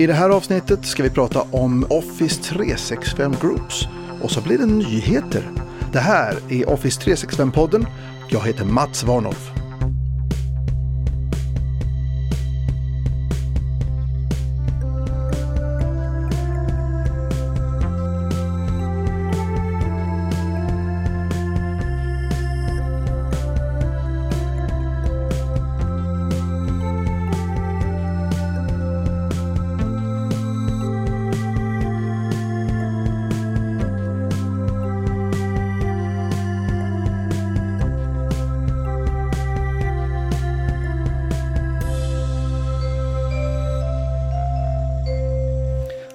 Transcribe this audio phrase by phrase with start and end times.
[0.00, 3.88] I det här avsnittet ska vi prata om Office 365 Groups
[4.22, 5.50] och så blir det nyheter.
[5.92, 7.86] Det här är Office 365-podden.
[8.28, 9.59] Jag heter Mats Warnhoff.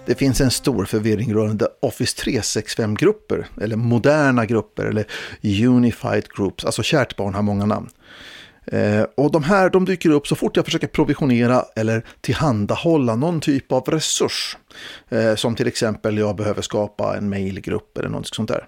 [0.06, 5.06] Det finns en stor förvirring rörande Office 365-grupper, eller moderna grupper, eller
[5.68, 7.90] Unified Groups, alltså kärt barn har många namn.
[8.68, 13.42] Eh, och de här de dyker upp så fort jag försöker provisionera eller tillhandahålla någon
[13.42, 14.58] typ av resurs.
[15.10, 18.68] Eh, som till exempel jag behöver skapa en mailgrupp eller något sånt där.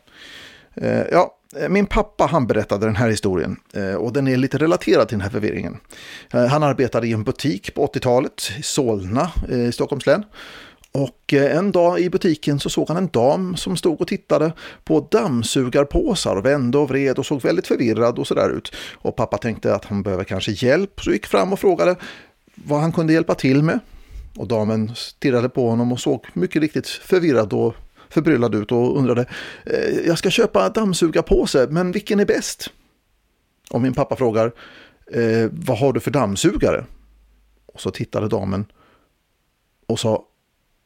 [0.76, 1.34] Eh, ja,
[1.70, 3.56] min pappa han berättade den här historien
[3.98, 5.78] och den är lite relaterad till den här förvirringen.
[6.30, 10.24] Han arbetade i en butik på 80-talet i Solna i Stockholms län.
[10.98, 14.54] Och eh, en dag i butiken så såg han en dam som stod och tittade
[14.84, 18.76] på dammsugarpåsar och vände och vred och såg väldigt förvirrad och sådär ut.
[18.94, 21.96] Och pappa tänkte att han behöver kanske hjälp så gick fram och frågade
[22.56, 23.80] vad han kunde hjälpa till med.
[24.38, 27.76] Och damen stirrade på honom och såg mycket riktigt förvirrad och
[28.10, 29.26] förbryllad ut och undrade
[29.66, 32.70] eh, jag ska köpa dammsugarpåse men vilken är bäst?
[33.70, 34.52] Och min pappa frågar
[35.12, 36.86] eh, vad har du för dammsugare?
[37.66, 38.66] Och så tittade damen
[39.88, 40.24] och sa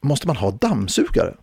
[0.02, 1.34] måste man ha dammsugare?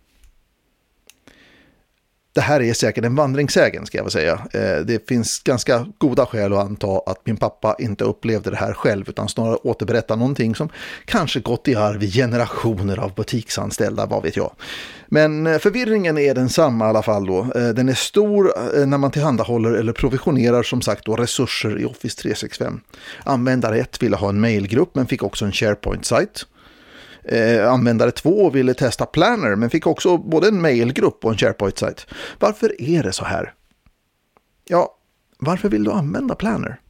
[2.32, 4.40] Det här är säkert en vandringssägen ska jag väl säga.
[4.52, 8.72] Eh, det finns ganska goda skäl att anta att min pappa inte upplevde det här
[8.72, 10.68] själv utan snarare återberättar någonting som
[11.04, 14.52] kanske gått i arv i generationer av butiksanställda, vad vet jag.
[15.06, 17.38] Men eh, förvirringen är densamma i alla fall då.
[17.38, 18.52] Eh, den är stor
[18.86, 22.80] när man tillhandahåller eller provisionerar som sagt då resurser i Office 365.
[23.24, 26.46] Användare 1 ville ha en mailgrupp men fick också en SharePoint-sajt
[27.24, 32.06] eh, användare två ville testa Planner men fick också både en mailgrupp och en SharePoint-sajt.
[32.38, 33.54] Varför är det så här?
[34.64, 34.96] Ja,
[35.38, 36.80] varför vill du använda Planner?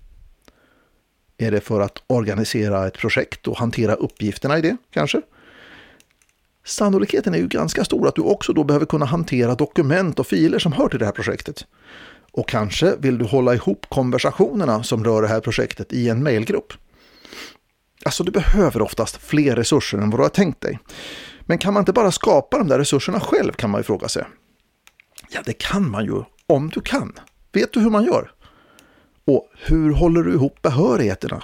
[1.38, 5.22] Är det för att organisera ett projekt och hantera uppgifterna i det kanske?
[6.64, 10.58] Sannolikheten är ju ganska stor att du också då behöver kunna hantera dokument och filer
[10.58, 11.66] som hör till det här projektet.
[12.32, 16.72] Och kanske vill du hålla ihop konversationerna som rör det här projektet i en mailgrupp.
[18.04, 20.78] Alltså du behöver oftast fler resurser än vad du har tänkt dig.
[21.40, 24.24] Men kan man inte bara skapa de där resurserna själv kan man ju fråga sig.
[25.30, 27.12] Ja, det kan man ju om du kan.
[27.52, 28.32] Vet du hur man gör?
[29.24, 31.42] Och hur håller du ihop behörigheterna?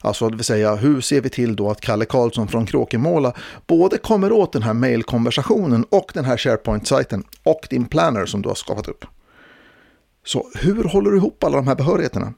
[0.00, 3.32] Alltså det vill säga hur ser vi till då att Kalle Karlsson från Kråkemåla
[3.66, 8.48] både kommer åt den här mailkonversationen och den här SharePoint-sajten och din planner som du
[8.48, 9.04] har skapat upp.
[10.24, 12.32] Så hur håller du ihop alla de här behörigheterna?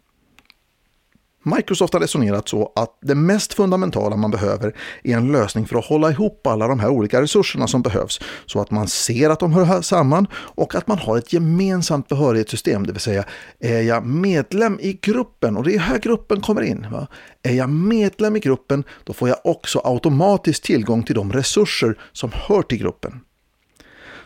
[1.56, 5.84] Microsoft har resonerat så att det mest fundamentala man behöver är en lösning för att
[5.84, 9.52] hålla ihop alla de här olika resurserna som behövs så att man ser att de
[9.52, 13.24] hör samman och att man har ett gemensamt behörighetssystem, det vill säga
[13.60, 16.86] är jag medlem i gruppen och det är här gruppen kommer in.
[16.92, 17.06] Va?
[17.42, 22.30] Är jag medlem i gruppen då får jag också automatiskt tillgång till de resurser som
[22.34, 23.20] hör till gruppen.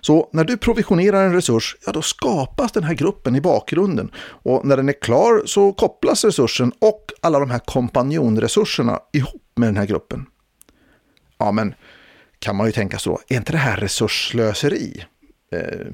[0.01, 4.11] Så när du provisionerar en resurs, ja då skapas den här gruppen i bakgrunden.
[4.19, 9.69] Och när den är klar så kopplas resursen och alla de här kompanjonresurserna ihop med
[9.69, 10.27] den här gruppen.
[11.39, 11.75] Ja, men
[12.39, 15.05] kan man ju tänka så, är inte det här resurslöseri?
[15.53, 15.87] Eh,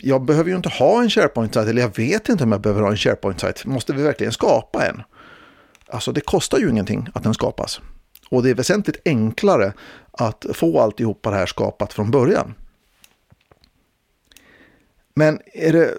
[0.00, 2.90] jag behöver ju inte ha en SharePoint-sajt, eller jag vet inte om jag behöver ha
[2.90, 3.64] en SharePoint-sajt.
[3.64, 5.02] Måste vi verkligen skapa en?
[5.88, 7.80] Alltså det kostar ju ingenting att den skapas.
[8.30, 9.72] Och det är väsentligt enklare
[10.12, 12.54] att få alltihopa det här skapat från början.
[15.16, 15.98] Men är det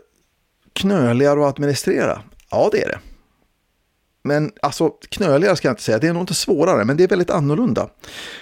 [0.74, 2.22] knöligare att administrera?
[2.52, 3.00] Ja, det är det.
[4.24, 7.08] Men alltså knöligare ska jag inte säga, det är nog inte svårare, men det är
[7.08, 7.90] väldigt annorlunda.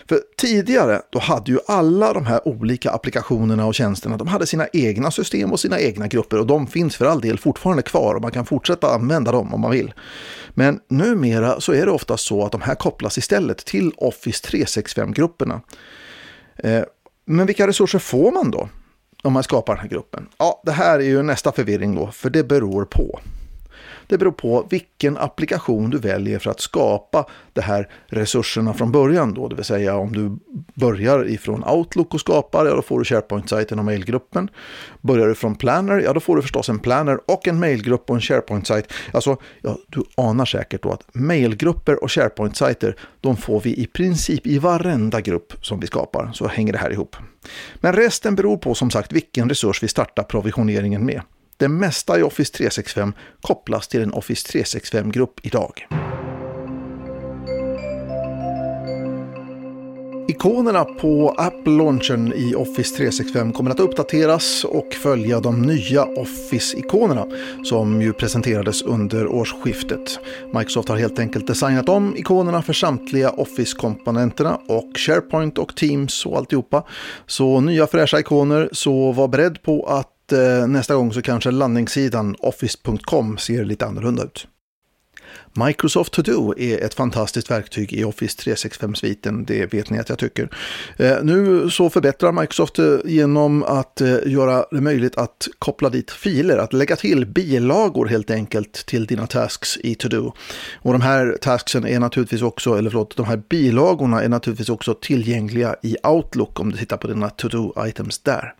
[0.09, 4.67] För tidigare, då hade ju alla de här olika applikationerna och tjänsterna, de hade sina
[4.73, 8.21] egna system och sina egna grupper och de finns för all del fortfarande kvar och
[8.21, 9.93] man kan fortsätta använda dem om man vill.
[10.49, 15.61] Men numera så är det ofta så att de här kopplas istället till Office 365-grupperna.
[16.55, 16.83] Eh,
[17.25, 18.69] men vilka resurser får man då?
[19.23, 20.27] Om man skapar den här gruppen?
[20.37, 23.19] Ja, det här är ju nästa förvirring då, för det beror på.
[24.07, 29.33] Det beror på vilken applikation du väljer för att skapa de här resurserna från början.
[29.33, 29.47] Då.
[29.47, 30.37] Det vill säga om du
[30.73, 34.49] börjar ifrån Outlook och skapar, ja då får du SharePoint-sajten och mailgruppen.
[35.01, 38.15] Börjar du från Planner, ja då får du förstås en Planner och en mailgrupp och
[38.15, 38.93] en SharePoint-sajt.
[39.11, 44.47] Alltså, ja, du anar säkert då att mailgrupper och SharePoint-sajter, de får vi i princip
[44.47, 46.31] i varenda grupp som vi skapar.
[46.33, 47.15] Så hänger det här ihop.
[47.75, 51.21] Men resten beror på som sagt vilken resurs vi startar provisioneringen med.
[51.63, 55.87] Det mesta i Office 365 kopplas till en Office 365-grupp idag.
[60.27, 67.25] Ikonerna på App-launchen i Office 365 kommer att uppdateras och följa de nya Office-ikonerna
[67.63, 70.19] som ju presenterades under årsskiftet.
[70.53, 76.37] Microsoft har helt enkelt designat om ikonerna för samtliga Office-komponenterna och SharePoint och Teams och
[76.37, 76.83] alltihopa.
[77.27, 82.35] Så nya fräscha ikoner, så var beredd på att eh, nästa gång så kanske landningssidan
[82.39, 84.47] office.com ser lite annorlunda ut.
[85.55, 90.17] Microsoft To Do är ett fantastiskt verktyg i Office 365-sviten, det vet ni att jag
[90.17, 90.49] tycker.
[90.97, 96.11] Eh, nu så förbättrar Microsoft eh, genom att eh, göra det möjligt att koppla dit
[96.11, 100.33] filer, att lägga till bilagor helt enkelt till dina tasks i To Do.
[100.81, 104.93] Och de här tasksen är naturligtvis också, eller förlåt, de här bilagorna är naturligtvis också
[104.93, 108.53] tillgängliga i Outlook om du tittar på dina To Do-items där.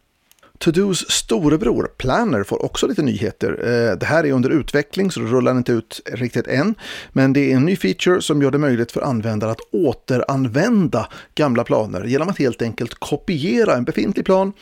[0.64, 3.52] To-Dos storebror Planner får också lite nyheter.
[3.52, 6.76] Eh, det här är under utveckling så det rullar inte ut riktigt än.
[7.12, 11.64] Men det är en ny feature som gör det möjligt för användare att återanvända gamla
[11.64, 14.54] planer genom att helt enkelt kopiera en befintlig plan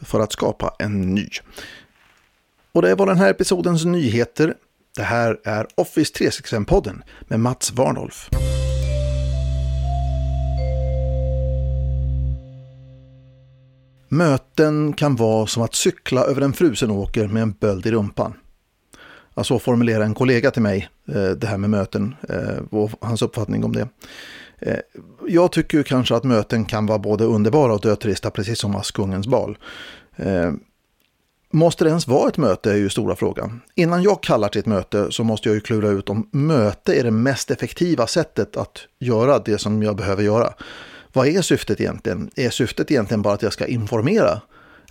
[0.00, 1.28] för att skapa en ny.
[2.72, 4.54] Och det var den här episodens nyheter.
[4.96, 8.28] Det här är Office 365-podden med Mats Warnolf.
[14.08, 18.34] Möten kan vara som att cykla över en frusen åker med en böld i rumpan.
[19.34, 22.90] Alltså, ja, så formulerar en kollega till mig eh, det här med möten eh, och
[23.00, 23.88] hans uppfattning om det.
[24.58, 24.78] Eh,
[25.28, 29.58] jag tycker kanske att möten kan vara både underbara och dötrista, precis som Askungens bal.
[31.50, 33.60] Måste det ens vara ett möte är ju stora frågan.
[33.74, 37.04] Innan jag kallar till ett möte så måste jag ju klura ut om möte är
[37.04, 40.54] det mest effektiva sättet att göra det som jag behöver göra.
[41.12, 42.30] Vad är syftet egentligen?
[42.36, 44.40] Är syftet egentligen bara att jag ska informera?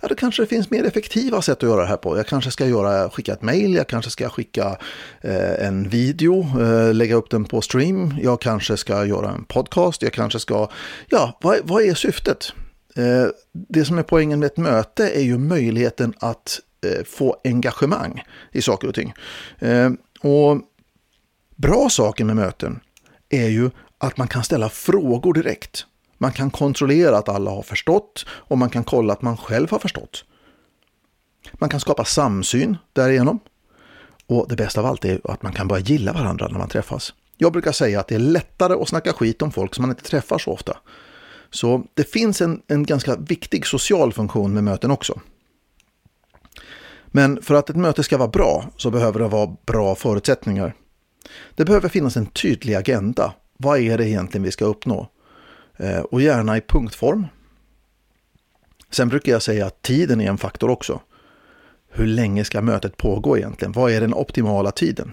[0.02, 2.16] Ja, då kanske det finns mer effektiva sätt att göra det här på.
[2.16, 4.78] Jag kanske ska göra, skicka ett mail, jag kanske ska skicka
[5.20, 10.02] eh, en video, eh, lägga upp den på stream, jag kanske ska göra en podcast,
[10.02, 10.70] jag kanske ska...
[11.08, 12.52] Ja, vad, vad är syftet?
[12.96, 18.22] Eh, det som är poängen med ett möte är ju möjligheten att eh, få engagemang
[18.52, 19.12] i saker och ting.
[19.58, 19.90] Eh,
[20.20, 20.60] och
[21.56, 22.80] bra saker med möten
[23.28, 25.86] är ju att man kan ställa frågor direkt.
[26.18, 29.78] Man kan kontrollera att alla har förstått och man kan kolla att man själv har
[29.78, 30.24] förstått.
[31.52, 33.40] Man kan skapa samsyn därigenom.
[34.26, 37.14] Och det bästa av allt är att man kan börja gilla varandra när man träffas.
[37.36, 40.02] Jag brukar säga att det är lättare att snacka skit om folk som man inte
[40.02, 40.76] träffar så ofta.
[41.50, 45.20] Så det finns en, en ganska viktig social funktion med möten också.
[47.06, 50.74] Men för att ett möte ska vara bra så behöver det vara bra förutsättningar.
[51.54, 53.34] Det behöver finnas en tydlig agenda.
[53.56, 55.08] Vad är det egentligen vi ska uppnå?
[55.78, 57.26] Eh, och gärna i punktform.
[58.90, 61.00] Sen brukar jag säga att tiden är en faktor också.
[61.90, 63.72] Hur länge ska mötet pågå egentligen?
[63.72, 65.12] Vad är den optimala tiden?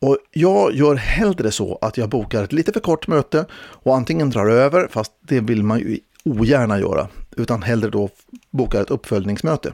[0.00, 4.30] Och jag gör hellre så att jag bokar ett lite för kort möte och antingen
[4.30, 8.10] drar över, fast det vill man ju ogärna göra, utan hellre då
[8.50, 9.72] bokar ett uppföljningsmöte.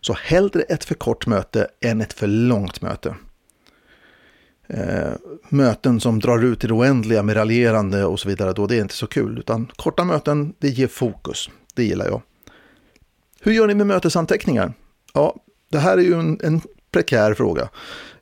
[0.00, 3.14] Så hellre ett för kort möte än ett för långt möte
[4.66, 5.12] eh,
[5.48, 8.80] möten som drar ut i det oändliga med raljerande och så vidare, då det är
[8.80, 9.38] inte så kul.
[9.38, 11.50] Utan korta möten, det ger fokus.
[11.74, 12.22] Det gillar jag.
[13.40, 14.72] Hur gör ni med mötesanteckningar?
[15.14, 15.36] Ja,
[15.68, 17.68] det här är ju en, en prekär fråga.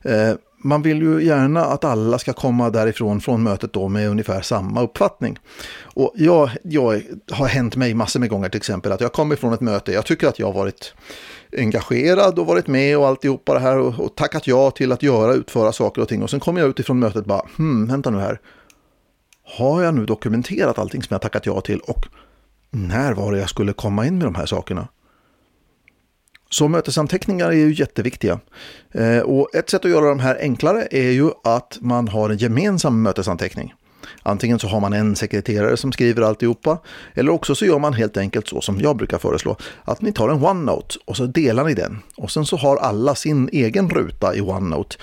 [0.01, 4.41] Eh, man vill ju gärna att alla ska komma därifrån från mötet då med ungefär
[4.41, 5.39] samma uppfattning.
[5.83, 9.53] Och jag, jag har hänt mig massor med gånger till exempel att jag kommer från
[9.53, 10.93] ett möte, jag tycker att jag har varit
[11.57, 15.33] engagerad och varit med och alltihopa det här och, och tackat ja till att göra,
[15.33, 16.23] utföra saker och ting.
[16.23, 18.39] Och sen kommer jag utifrån mötet och bara, hmm, vänta nu här.
[19.57, 22.05] Har jag nu dokumenterat allting som jag tackat ja till och
[22.69, 24.87] när var det jag skulle komma in med de här sakerna?
[26.49, 28.39] Så mötesanteckningar är ju jätteviktiga.
[28.91, 32.37] Eh, och ett sätt att göra de här enklare är ju att man har en
[32.37, 33.73] gemensam mötesanteckning.
[34.23, 36.77] Antingen så har man en sekreterare som skriver alltihopa
[37.13, 40.29] eller också så gör man helt enkelt så som jag brukar föreslå att ni tar
[40.29, 44.35] en OneNote och så delar ni den och sen så har alla sin egen ruta
[44.35, 44.95] i OneNote,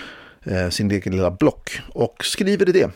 [0.45, 2.91] eh, sin egen lilla block och skriver i det.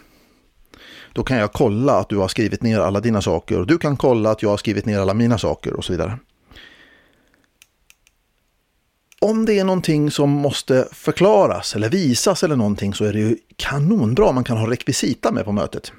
[1.13, 3.97] Då kan jag kolla att du har skrivit ner alla dina saker och du kan
[3.97, 6.19] kolla att jag har skrivit ner alla mina saker och så vidare
[9.31, 13.37] om det är någonting som måste förklaras eller visas eller någonting så är det ju
[13.57, 15.93] kanonbra om man kan ha rekvisita med på mötet.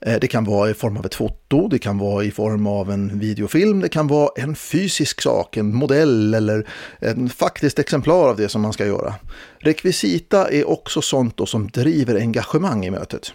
[0.00, 2.90] Eh, det kan vara i form av ett foto, det kan vara i form av
[2.90, 6.68] en videofilm, det kan vara en fysisk sak, en modell eller
[7.00, 9.14] ett faktiskt exemplar av det som man ska göra.
[9.58, 13.32] Rekvisita är också sånt då som driver engagemang i mötet.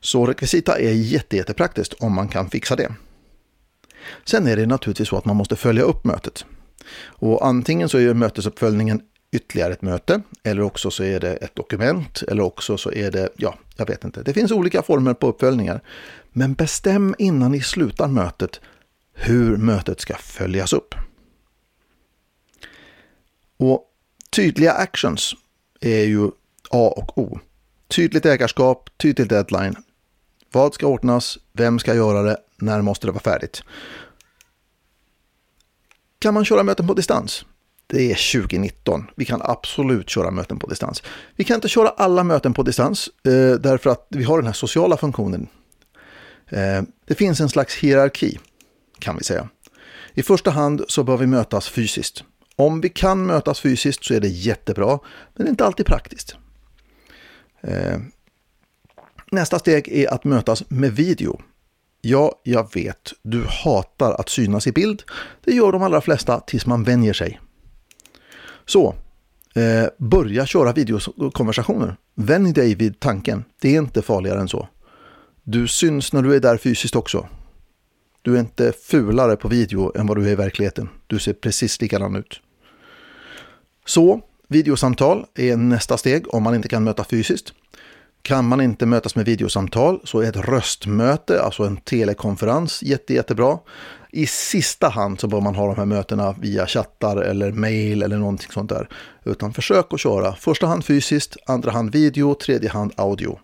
[0.00, 2.94] Så rekvisita är jätte, jättepraktiskt om man kan fixa det.
[4.24, 6.44] Sen är det naturligtvis så att man måste följa upp mötet.
[6.94, 9.00] Och antingen så är mötesuppföljningen
[9.32, 13.28] ytterligare ett möte eller också så är det ett dokument eller också så är det,
[13.36, 14.22] ja, jag vet inte.
[14.22, 15.80] Det finns olika former på uppföljningar.
[16.32, 18.60] Men bestäm innan ni slutar mötet
[19.14, 20.94] hur mötet ska följas upp.
[23.56, 23.84] Och
[24.30, 25.34] tydliga actions
[25.80, 26.26] är ju
[26.70, 27.38] A och O.
[27.88, 29.76] Tydligt ägarskap, tydlig deadline.
[30.52, 31.38] Vad ska ordnas?
[31.52, 32.36] Vem ska göra det?
[32.56, 33.62] När måste det vara färdigt?
[36.18, 37.44] Kan man köra möten på distans?
[37.86, 39.06] Det är 2019.
[39.16, 41.02] Vi kan absolut köra möten på distans.
[41.36, 44.52] Vi kan inte köra alla möten på distans eh, därför att vi har den här
[44.52, 45.48] sociala funktionen.
[46.48, 48.38] Eh, det finns en slags hierarki
[48.98, 49.48] kan vi säga.
[50.14, 52.24] I första hand så bör vi mötas fysiskt.
[52.56, 54.98] Om vi kan mötas fysiskt så är det jättebra,
[55.34, 56.36] men det är inte alltid praktiskt.
[57.60, 57.98] Eh,
[59.30, 61.40] nästa steg är att mötas med video.
[62.08, 65.02] Ja, jag vet, du hatar att synas i bild.
[65.44, 67.40] Det gör de allra flesta tills man vänjer sig.
[68.66, 68.94] Så,
[69.54, 71.96] eh, börja köra videokonversationer.
[72.14, 73.44] Vänj dig vid tanken.
[73.60, 74.68] Det är inte farligare än så.
[75.42, 77.28] Du syns när du är där fysiskt också.
[78.22, 80.88] Du är inte fulare på video än vad du är i verkligheten.
[81.06, 82.40] Du ser precis likadan ut.
[83.86, 87.52] Så, videosamtal är nästa steg om man inte kan möta fysiskt.
[88.26, 93.58] Kan man inte mötas med videosamtal så är ett röstmöte, alltså en telekonferens, jätte, jättebra.
[94.10, 98.16] I sista hand så bör man ha de här mötena via chattar eller mail eller
[98.16, 98.88] någonting sånt där.
[99.24, 103.38] Utan försök att köra första hand fysiskt, andra hand video, tredje hand audio.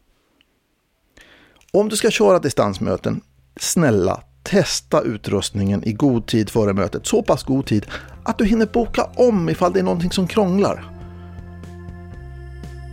[1.72, 3.20] Om du ska köra distansmöten,
[3.56, 7.06] snälla testa utrustningen i god tid före mötet.
[7.06, 7.86] Så pass god tid
[8.24, 10.91] att du hinner boka om ifall det är någonting som krånglar.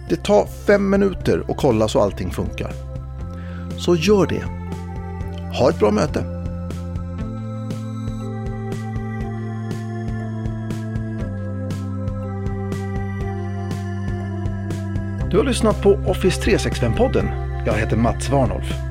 [0.10, 2.72] Det tar fem minuter att kolla så allting funkar.
[3.78, 4.44] Så gör det.
[5.58, 6.24] Ha ett bra möte.
[15.32, 17.26] Du har lyssnat på Office 365-podden.
[17.66, 18.89] Jag heter Mats Warnolf.